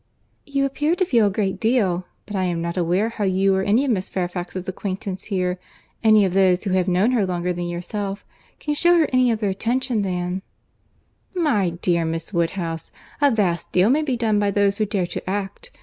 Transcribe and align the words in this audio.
"You 0.47 0.65
appear 0.65 0.95
to 0.95 1.05
feel 1.05 1.27
a 1.27 1.31
great 1.31 1.59
deal—but 1.59 2.35
I 2.35 2.45
am 2.45 2.59
not 2.59 2.75
aware 2.75 3.09
how 3.09 3.23
you 3.23 3.53
or 3.53 3.61
any 3.61 3.85
of 3.85 3.91
Miss 3.91 4.09
Fairfax's 4.09 4.67
acquaintance 4.67 5.25
here, 5.25 5.59
any 6.03 6.25
of 6.25 6.33
those 6.33 6.63
who 6.63 6.71
have 6.71 6.87
known 6.87 7.11
her 7.11 7.23
longer 7.23 7.53
than 7.53 7.67
yourself, 7.67 8.25
can 8.57 8.73
shew 8.73 8.97
her 8.97 9.07
any 9.13 9.31
other 9.31 9.49
attention 9.49 10.01
than"— 10.01 10.41
"My 11.35 11.69
dear 11.83 12.03
Miss 12.03 12.33
Woodhouse, 12.33 12.91
a 13.21 13.29
vast 13.29 13.71
deal 13.71 13.91
may 13.91 14.01
be 14.01 14.17
done 14.17 14.39
by 14.39 14.49
those 14.49 14.79
who 14.79 14.87
dare 14.87 15.05
to 15.05 15.29
act. 15.29 15.69